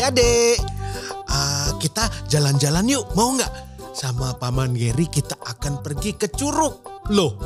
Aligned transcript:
Adik-adik. 0.00 0.58
Ah, 1.28 1.76
kita 1.76 2.08
jalan-jalan 2.32 2.88
yuk, 2.88 3.04
mau 3.12 3.36
nggak? 3.36 3.68
Sama 3.92 4.32
Paman 4.32 4.72
Geri 4.72 5.04
kita 5.04 5.36
akan 5.36 5.84
pergi 5.84 6.16
ke 6.16 6.32
Curug. 6.32 7.04
Loh, 7.12 7.36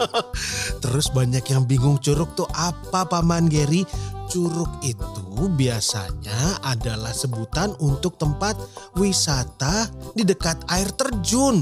terus 0.82 1.12
banyak 1.12 1.44
yang 1.44 1.68
bingung 1.68 2.00
Curug 2.00 2.32
tuh 2.32 2.48
apa 2.56 3.04
Paman 3.04 3.52
Geri? 3.52 3.84
Curug 4.32 4.80
itu 4.80 5.44
biasanya 5.60 6.64
adalah 6.64 7.12
sebutan 7.12 7.76
untuk 7.84 8.16
tempat 8.16 8.56
wisata 8.96 9.92
di 10.16 10.24
dekat 10.24 10.64
air 10.72 10.88
terjun. 10.96 11.60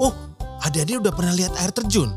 Oh, 0.00 0.14
adik-adik 0.64 1.04
udah 1.04 1.12
pernah 1.12 1.34
lihat 1.36 1.52
air 1.60 1.76
terjun? 1.76 2.08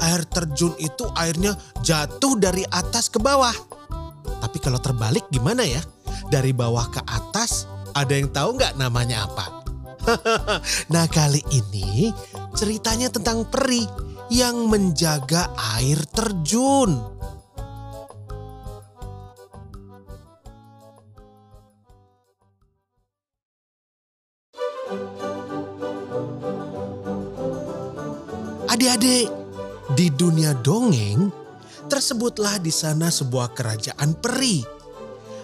Air 0.00 0.24
terjun 0.24 0.72
itu 0.80 1.04
airnya 1.20 1.52
jatuh 1.84 2.40
dari 2.40 2.64
atas 2.72 3.12
ke 3.12 3.20
bawah. 3.20 3.52
Tapi 4.40 4.56
kalau 4.58 4.80
terbalik 4.80 5.28
gimana 5.28 5.68
ya? 5.68 5.84
Dari 6.28 6.52
bawah 6.56 6.88
ke 6.88 7.00
atas, 7.04 7.68
ada 7.92 8.16
yang 8.16 8.32
tahu 8.32 8.56
nggak 8.56 8.76
namanya 8.80 9.28
apa? 9.28 9.62
nah 10.92 11.06
kali 11.06 11.38
ini 11.54 12.10
ceritanya 12.58 13.06
tentang 13.06 13.46
peri 13.46 13.86
yang 14.32 14.66
menjaga 14.66 15.52
air 15.78 16.00
terjun. 16.10 16.98
Adik-adik, 28.72 29.28
di 29.92 30.08
dunia 30.08 30.56
dongeng 30.64 31.28
tersebutlah 31.92 32.56
di 32.56 32.72
sana 32.72 33.12
sebuah 33.12 33.52
kerajaan 33.52 34.16
peri. 34.16 34.81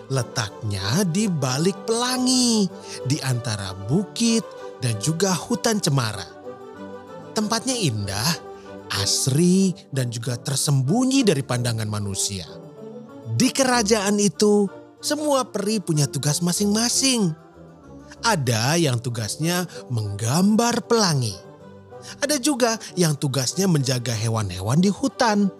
Letaknya 0.08 1.04
di 1.04 1.28
balik 1.28 1.84
pelangi, 1.84 2.64
di 3.04 3.20
antara 3.20 3.76
bukit 3.76 4.40
dan 4.80 4.96
juga 4.96 5.36
hutan 5.36 5.76
cemara. 5.84 6.24
Tempatnya 7.36 7.76
indah, 7.76 8.30
asri, 9.04 9.76
dan 9.92 10.08
juga 10.08 10.40
tersembunyi 10.40 11.28
dari 11.28 11.44
pandangan 11.44 11.86
manusia. 11.86 12.48
Di 13.36 13.52
kerajaan 13.52 14.16
itu, 14.16 14.64
semua 14.98 15.44
peri 15.46 15.78
punya 15.78 16.08
tugas 16.08 16.40
masing-masing. 16.40 17.30
Ada 18.24 18.80
yang 18.80 18.98
tugasnya 18.98 19.68
menggambar 19.92 20.88
pelangi. 20.88 21.36
Ada 22.24 22.40
juga 22.40 22.80
yang 22.96 23.14
tugasnya 23.14 23.68
menjaga 23.68 24.16
hewan-hewan 24.16 24.80
di 24.80 24.88
hutan. 24.88 25.52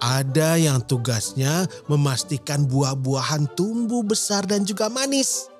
Ada 0.00 0.56
yang 0.56 0.80
tugasnya 0.88 1.68
memastikan 1.84 2.64
buah-buahan 2.64 3.52
tumbuh 3.52 4.00
besar 4.00 4.48
dan 4.48 4.64
juga 4.64 4.88
manis. 4.88 5.52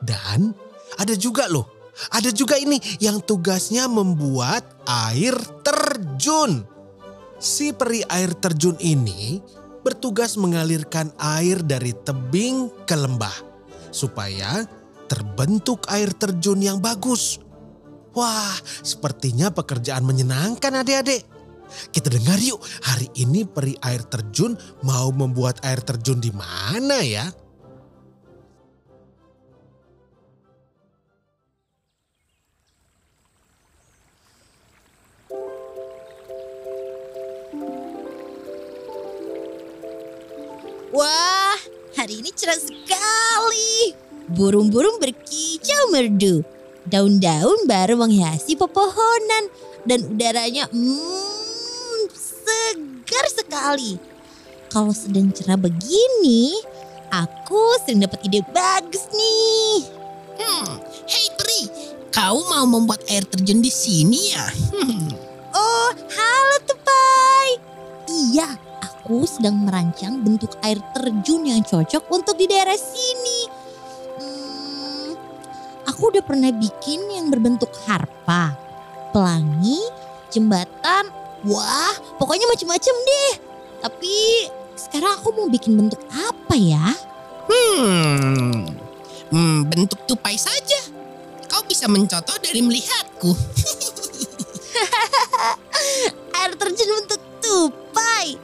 Dan 0.00 0.56
ada 0.96 1.12
juga 1.12 1.44
loh, 1.52 1.68
ada 2.08 2.32
juga 2.32 2.56
ini 2.56 2.80
yang 2.98 3.20
tugasnya 3.20 3.84
membuat 3.86 4.64
air 4.88 5.36
terjun. 5.60 6.64
Si 7.36 7.76
peri 7.76 8.00
air 8.08 8.32
terjun 8.40 8.80
ini 8.80 9.38
bertugas 9.84 10.40
mengalirkan 10.40 11.12
air 11.20 11.60
dari 11.60 11.92
tebing 11.92 12.88
ke 12.88 12.96
lembah 12.96 13.36
supaya 13.92 14.64
terbentuk 15.06 15.84
air 15.92 16.08
terjun 16.16 16.58
yang 16.64 16.80
bagus. 16.80 17.36
Wah, 18.16 18.54
sepertinya 18.80 19.50
pekerjaan 19.52 20.06
menyenangkan 20.06 20.80
adik-adik. 20.80 21.33
Kita 21.92 22.08
dengar 22.10 22.38
yuk, 22.40 22.60
hari 22.82 23.08
ini 23.18 23.46
peri 23.48 23.74
air 23.82 24.02
terjun 24.06 24.58
mau 24.82 25.10
membuat 25.10 25.62
air 25.66 25.80
terjun 25.82 26.18
di 26.18 26.30
mana 26.34 27.00
ya? 27.02 27.26
Wah, 40.94 41.58
hari 41.98 42.22
ini 42.22 42.30
cerah 42.30 42.54
sekali. 42.54 43.98
Burung-burung 44.30 45.02
berkicau 45.02 45.90
merdu. 45.90 46.46
Daun-daun 46.86 47.66
baru 47.66 47.98
menghiasi 47.98 48.54
pepohonan 48.54 49.50
dan 49.88 50.06
udaranya 50.06 50.70
hmm, 50.70 51.23
segar 52.44 53.26
sekali. 53.32 53.96
Kalau 54.68 54.90
sedang 54.90 55.30
cerah 55.30 55.56
begini, 55.56 56.58
aku 57.08 57.78
sering 57.86 58.02
dapat 58.02 58.20
ide 58.26 58.42
bagus 58.50 59.06
nih. 59.14 59.86
Hmm, 60.34 60.82
hei 61.06 61.26
Peri, 61.38 61.62
kau 62.10 62.42
mau 62.50 62.66
membuat 62.66 63.06
air 63.06 63.22
terjun 63.22 63.62
di 63.62 63.70
sini 63.70 64.34
ya? 64.34 64.46
Hmm, 64.74 65.06
Oh, 65.54 65.90
halo 65.94 66.56
Tupai. 66.66 67.50
Iya, 68.10 68.58
aku 68.82 69.22
sedang 69.30 69.62
merancang 69.62 70.18
bentuk 70.26 70.58
air 70.66 70.82
terjun 70.90 71.46
yang 71.46 71.62
cocok 71.62 72.10
untuk 72.10 72.34
di 72.34 72.50
daerah 72.50 72.74
sini. 72.74 73.38
Hmm, 74.18 75.14
aku 75.86 76.10
udah 76.10 76.24
pernah 76.26 76.50
bikin 76.50 77.06
yang 77.14 77.30
berbentuk 77.30 77.70
harpa, 77.86 78.58
pelangi, 79.14 79.78
jembatan. 80.34 81.06
Wah, 81.44 81.94
pokoknya 82.16 82.48
macam-macam 82.48 82.94
deh. 82.94 83.32
Tapi 83.84 84.16
sekarang 84.74 85.20
aku 85.20 85.28
mau 85.36 85.48
bikin 85.52 85.76
bentuk 85.76 86.00
apa 86.08 86.56
ya? 86.56 86.88
hmm, 87.44 88.64
hmm, 89.30 89.56
bentuk 89.68 90.00
tupai 90.08 90.36
saja. 90.40 90.80
Kau 91.48 91.62
bisa 91.68 91.86
mencontoh 91.86 92.34
dari 92.40 92.64
melihatku. 92.64 93.30
Air 96.40 96.52
terjun 96.58 96.90
bentuk 97.04 97.20
tupai. 97.38 98.40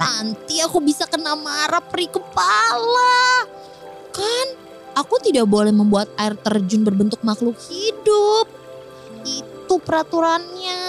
Nanti 0.00 0.58
aku 0.58 0.82
bisa 0.82 1.06
kena 1.06 1.38
marah 1.38 1.84
peri 1.84 2.10
kepala. 2.10 3.46
Kan 4.10 4.46
aku 4.98 5.22
tidak 5.22 5.46
boleh 5.46 5.70
membuat 5.70 6.10
air 6.18 6.34
terjun 6.34 6.82
berbentuk 6.82 7.22
makhluk 7.22 7.54
hidup. 7.70 8.50
Itu 9.22 9.78
peraturannya. 9.78 10.81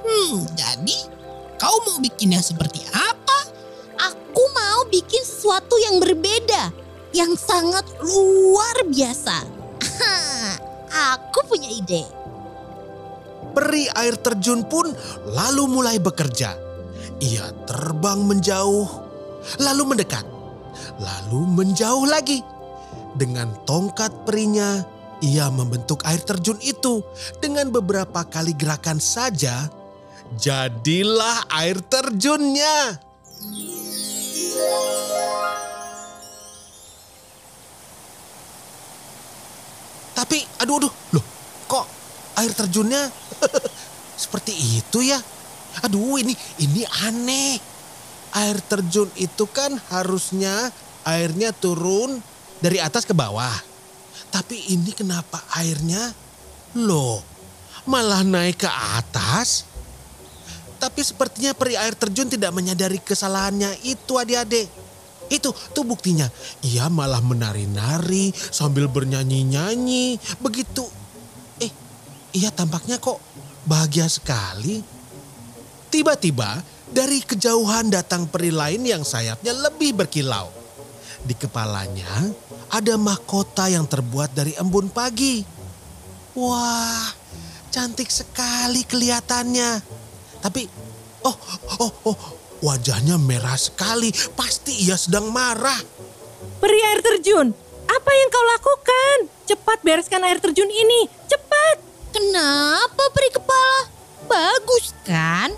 Hmm, 0.00 0.46
jadi 0.56 0.98
kau 1.60 1.76
mau 1.86 1.98
bikin 2.00 2.36
yang 2.36 2.44
seperti 2.44 2.84
apa? 2.92 3.38
Aku 4.00 4.42
mau 4.56 4.88
bikin 4.88 5.20
sesuatu 5.22 5.76
yang 5.76 6.00
berbeda. 6.00 6.72
Yang 7.10 7.42
sangat 7.42 7.84
luar 8.00 8.86
biasa. 8.86 9.42
aku 11.14 11.38
punya 11.50 11.68
ide. 11.68 12.06
Peri 13.50 13.90
air 13.98 14.14
terjun 14.14 14.62
pun 14.62 14.94
lalu 15.26 15.66
mulai 15.66 15.98
bekerja. 15.98 16.54
Ia 17.20 17.52
terbang 17.66 18.24
menjauh, 18.24 18.88
lalu 19.60 19.82
mendekat, 19.84 20.24
lalu 21.02 21.44
menjauh 21.44 22.06
lagi. 22.06 22.40
Dengan 23.18 23.50
tongkat 23.66 24.22
perinya, 24.22 24.86
ia 25.20 25.50
membentuk 25.50 26.06
air 26.06 26.22
terjun 26.22 26.56
itu 26.62 27.04
dengan 27.42 27.68
beberapa 27.68 28.24
kali 28.24 28.54
gerakan 28.54 29.02
saja. 29.02 29.68
Jadilah 30.38 31.50
air 31.50 31.82
terjunnya. 31.82 33.02
Tapi 40.14 40.38
aduh 40.62 40.76
aduh, 40.78 40.92
loh 41.16 41.26
kok 41.66 41.86
air 42.38 42.52
terjunnya 42.54 43.10
seperti 44.22 44.54
itu 44.54 45.02
ya? 45.02 45.18
Aduh 45.82 46.22
ini 46.22 46.36
ini 46.62 46.86
aneh. 47.06 47.58
Air 48.30 48.62
terjun 48.62 49.10
itu 49.18 49.42
kan 49.50 49.74
harusnya 49.90 50.70
airnya 51.02 51.50
turun 51.50 52.22
dari 52.62 52.78
atas 52.78 53.02
ke 53.02 53.10
bawah. 53.10 53.58
Tapi 54.30 54.70
ini 54.70 54.94
kenapa 54.94 55.42
airnya 55.58 56.14
loh 56.78 57.18
malah 57.90 58.22
naik 58.22 58.62
ke 58.62 58.70
atas? 58.70 59.69
Tapi 60.80 61.00
sepertinya 61.04 61.52
peri 61.52 61.76
air 61.76 61.92
terjun 61.92 62.32
tidak 62.32 62.56
menyadari 62.56 62.96
kesalahannya 63.04 63.84
itu 63.84 64.16
adik-adik. 64.16 64.66
Itu, 65.30 65.54
tuh 65.76 65.84
buktinya. 65.86 66.26
Ia 66.66 66.90
malah 66.90 67.22
menari-nari 67.22 68.32
sambil 68.34 68.88
bernyanyi-nyanyi. 68.90 70.18
Begitu. 70.40 70.82
Eh, 71.62 71.70
ia 72.34 72.50
tampaknya 72.50 72.98
kok 72.98 73.20
bahagia 73.68 74.08
sekali. 74.08 74.82
Tiba-tiba 75.92 76.64
dari 76.90 77.22
kejauhan 77.22 77.92
datang 77.92 78.26
peri 78.26 78.50
lain 78.50 78.82
yang 78.82 79.06
sayapnya 79.06 79.54
lebih 79.54 79.94
berkilau. 79.94 80.50
Di 81.20 81.36
kepalanya 81.36 82.32
ada 82.72 82.96
mahkota 82.96 83.68
yang 83.68 83.84
terbuat 83.84 84.32
dari 84.32 84.56
embun 84.56 84.88
pagi. 84.88 85.44
Wah, 86.34 87.10
cantik 87.68 88.08
sekali 88.08 88.82
kelihatannya. 88.82 89.99
Tapi, 90.40 90.64
oh, 91.24 91.36
oh, 91.80 91.92
oh, 92.08 92.18
wajahnya 92.64 93.20
merah 93.20 93.56
sekali. 93.56 94.08
Pasti 94.32 94.88
ia 94.88 94.96
sedang 94.96 95.28
marah. 95.28 95.80
Peri 96.60 96.80
air 96.80 97.00
terjun, 97.04 97.52
apa 97.88 98.10
yang 98.16 98.28
kau 98.32 98.44
lakukan? 98.56 99.16
Cepat 99.44 99.78
bereskan 99.84 100.24
air 100.24 100.40
terjun 100.40 100.68
ini, 100.68 101.08
cepat. 101.28 101.76
Kenapa 102.10 103.04
peri 103.12 103.30
kepala? 103.32 103.80
Bagus 104.30 104.92
kan? 105.06 105.52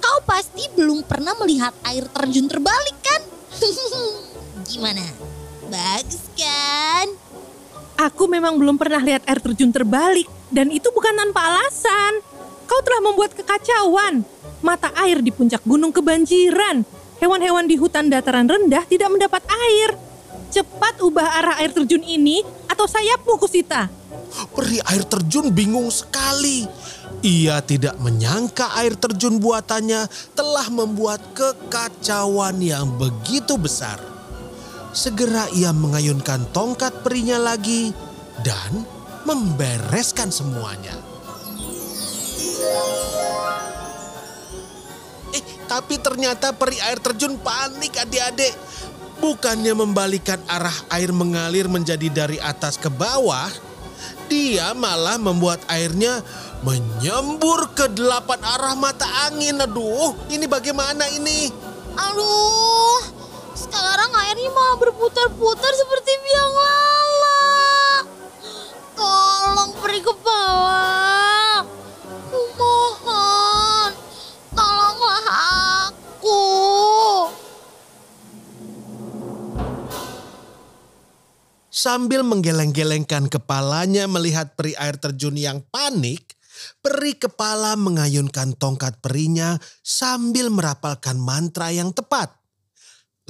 Kau 0.00 0.18
pasti 0.26 0.66
belum 0.74 1.06
pernah 1.06 1.36
melihat 1.38 1.72
air 1.86 2.08
terjun 2.10 2.50
terbalik 2.50 2.96
kan? 3.04 3.20
Gimana? 4.70 5.04
Bagus 5.70 6.24
kan? 6.34 7.06
Aku 8.00 8.26
memang 8.26 8.56
belum 8.56 8.80
pernah 8.80 8.98
lihat 9.04 9.28
air 9.28 9.38
terjun 9.38 9.70
terbalik 9.70 10.26
dan 10.50 10.72
itu 10.72 10.88
bukan 10.90 11.12
tanpa 11.14 11.52
alasan. 11.52 12.29
Kau 12.70 12.78
telah 12.86 13.02
membuat 13.02 13.34
kekacauan. 13.34 14.22
Mata 14.62 14.94
air 15.02 15.18
di 15.18 15.34
puncak 15.34 15.66
gunung 15.66 15.90
kebanjiran. 15.90 16.86
Hewan-hewan 17.18 17.66
di 17.66 17.74
hutan 17.74 18.06
dataran 18.06 18.46
rendah 18.46 18.86
tidak 18.86 19.10
mendapat 19.10 19.42
air. 19.50 19.98
Cepat 20.54 21.02
ubah 21.02 21.42
arah 21.42 21.56
air 21.58 21.74
terjun 21.74 22.06
ini 22.06 22.46
atau 22.70 22.86
sayapmu 22.86 23.42
Kusita. 23.42 23.90
Peri 24.54 24.78
air 24.86 25.02
terjun 25.02 25.50
bingung 25.50 25.90
sekali. 25.90 26.62
Ia 27.26 27.58
tidak 27.66 27.98
menyangka 27.98 28.70
air 28.78 28.94
terjun 28.94 29.42
buatannya 29.42 30.06
telah 30.38 30.70
membuat 30.70 31.18
kekacauan 31.34 32.62
yang 32.62 32.86
begitu 32.94 33.58
besar. 33.58 33.98
Segera 34.94 35.50
ia 35.58 35.74
mengayunkan 35.74 36.54
tongkat 36.54 37.02
perinya 37.02 37.42
lagi 37.42 37.90
dan 38.46 38.86
membereskan 39.26 40.30
semuanya. 40.30 41.09
Eh, 45.30 45.44
tapi 45.70 45.98
ternyata 46.02 46.52
peri 46.54 46.78
air 46.82 46.98
terjun 46.98 47.38
panik 47.38 47.94
adik-adik. 47.96 48.54
Bukannya 49.20 49.76
membalikan 49.76 50.40
arah 50.48 50.74
air 50.88 51.12
mengalir 51.12 51.68
menjadi 51.68 52.08
dari 52.08 52.40
atas 52.40 52.80
ke 52.80 52.88
bawah, 52.88 53.52
dia 54.32 54.72
malah 54.72 55.20
membuat 55.20 55.60
airnya 55.68 56.24
menyembur 56.64 57.72
ke 57.76 57.84
delapan 57.92 58.40
arah 58.40 58.72
mata 58.76 59.04
angin. 59.28 59.60
Aduh, 59.60 60.16
ini 60.32 60.48
bagaimana 60.48 61.04
ini? 61.12 61.52
Aduh, 62.00 63.00
sekarang 63.52 64.08
airnya 64.24 64.50
malah 64.56 64.76
berputar-putar 64.80 65.72
seperti 65.76 66.12
biang 66.24 66.52
lala. 66.56 67.44
Tolong 68.96 69.72
peri 69.84 70.00
kepala. 70.00 70.89
Sambil 81.80 82.20
menggeleng-gelengkan 82.20 83.32
kepalanya 83.32 84.04
melihat 84.04 84.52
peri 84.52 84.76
air 84.76 85.00
terjun 85.00 85.32
yang 85.32 85.64
panik, 85.72 86.36
peri 86.84 87.16
kepala 87.16 87.72
mengayunkan 87.72 88.52
tongkat 88.60 89.00
perinya 89.00 89.56
sambil 89.80 90.52
merapalkan 90.52 91.16
mantra 91.16 91.72
yang 91.72 91.88
tepat. 91.96 92.36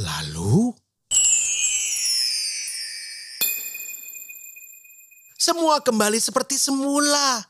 Lalu 0.03 0.75
semua 5.39 5.79
kembali 5.87 6.19
seperti 6.19 6.59
semula. 6.59 7.47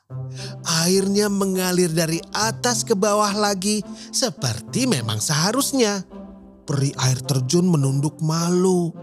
Airnya 0.84 1.32
mengalir 1.32 1.88
dari 1.88 2.20
atas 2.36 2.84
ke 2.84 2.92
bawah 2.92 3.32
lagi 3.32 3.80
seperti 4.12 4.84
memang 4.84 5.16
seharusnya. 5.16 6.04
Peri 6.68 6.92
air 7.00 7.24
terjun 7.24 7.72
menunduk 7.72 8.20
malu. 8.20 8.99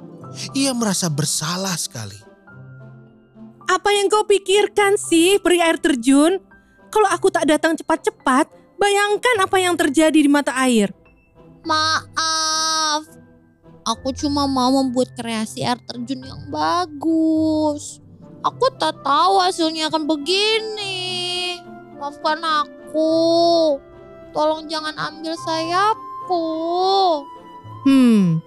Ia 0.53 0.71
merasa 0.75 1.07
bersalah 1.07 1.75
sekali. 1.79 2.17
Apa 3.67 3.91
yang 3.91 4.07
kau 4.07 4.23
pikirkan 4.23 4.95
sih 4.95 5.39
peri 5.43 5.59
air 5.59 5.75
terjun? 5.75 6.39
Kalau 6.87 7.09
aku 7.11 7.27
tak 7.27 7.43
datang 7.51 7.75
cepat-cepat, 7.75 8.47
bayangkan 8.79 9.43
apa 9.43 9.57
yang 9.59 9.75
terjadi 9.75 10.15
di 10.15 10.31
mata 10.31 10.55
air. 10.55 10.95
Maaf, 11.67 13.03
aku 13.83 14.15
cuma 14.15 14.47
mau 14.47 14.71
membuat 14.71 15.11
kreasi 15.19 15.67
air 15.67 15.75
terjun 15.83 16.23
yang 16.23 16.41
bagus. 16.47 17.99
Aku 18.39 18.71
tak 18.79 19.03
tahu 19.03 19.43
hasilnya 19.43 19.91
akan 19.91 20.07
begini. 20.07 21.59
Maafkan 21.99 22.39
aku. 22.39 23.75
Tolong 24.31 24.63
jangan 24.71 24.95
ambil 24.95 25.35
sayapku. 25.43 26.47
Hmm, 27.83 28.39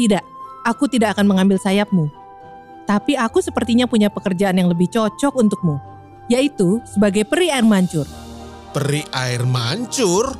tidak. 0.00 0.31
Aku 0.62 0.86
tidak 0.86 1.18
akan 1.18 1.26
mengambil 1.26 1.58
sayapmu. 1.58 2.06
Tapi 2.86 3.14
aku 3.14 3.38
sepertinya 3.42 3.86
punya 3.86 4.10
pekerjaan 4.10 4.58
yang 4.58 4.70
lebih 4.70 4.90
cocok 4.90 5.34
untukmu, 5.38 5.78
yaitu 6.26 6.82
sebagai 6.86 7.22
peri 7.26 7.50
air 7.50 7.66
mancur. 7.66 8.06
Peri 8.74 9.06
air 9.14 9.42
mancur? 9.46 10.34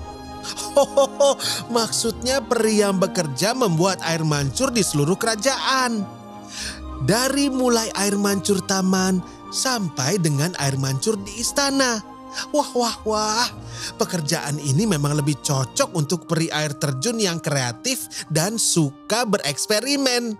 Hohoho, 0.75 1.39
maksudnya 1.71 2.43
peri 2.43 2.83
yang 2.83 2.99
bekerja 2.99 3.55
membuat 3.55 4.03
air 4.03 4.27
mancur 4.27 4.75
di 4.75 4.83
seluruh 4.83 5.15
kerajaan. 5.15 6.03
Dari 7.03 7.47
mulai 7.51 7.91
air 7.95 8.19
mancur 8.19 8.63
taman 8.63 9.23
sampai 9.55 10.19
dengan 10.19 10.51
air 10.59 10.75
mancur 10.79 11.15
di 11.19 11.39
istana. 11.39 12.12
Wah, 12.53 12.71
wah, 12.73 12.97
wah. 13.05 13.47
Pekerjaan 14.01 14.57
ini 14.57 14.89
memang 14.89 15.17
lebih 15.19 15.41
cocok 15.45 15.93
untuk 15.93 16.25
peri 16.25 16.49
air 16.49 16.73
terjun 16.77 17.21
yang 17.21 17.39
kreatif 17.39 18.27
dan 18.33 18.57
suka 18.57 19.29
bereksperimen. 19.29 20.37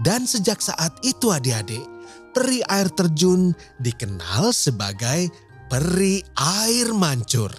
Dan 0.00 0.24
sejak 0.24 0.58
saat 0.64 0.96
itu 1.04 1.30
adik-adik, 1.30 1.84
peri 2.32 2.64
air 2.66 2.88
terjun 2.90 3.52
dikenal 3.78 4.50
sebagai 4.50 5.28
peri 5.68 6.24
air 6.36 6.90
mancur. 6.96 7.52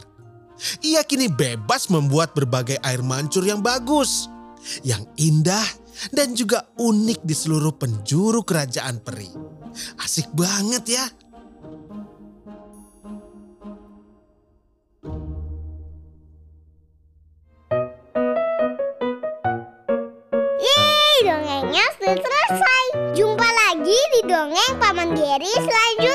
Ia 0.81 1.05
kini 1.05 1.29
bebas 1.29 1.93
membuat 1.93 2.33
berbagai 2.33 2.81
air 2.81 3.05
mancur 3.05 3.45
yang 3.45 3.61
bagus, 3.61 4.25
yang 4.81 5.05
indah 5.21 5.65
dan 6.09 6.33
juga 6.33 6.65
unik 6.77 7.21
di 7.21 7.35
seluruh 7.37 7.77
penjuru 7.77 8.41
kerajaan 8.41 9.01
peri. 9.01 9.29
Asik 10.01 10.33
banget 10.33 10.83
ya. 10.97 11.05
Geri 25.15 25.47
selanjutnya. 25.55 26.06